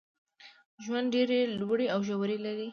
[0.83, 2.67] ژوند ډېري لوړي او ژوري لري.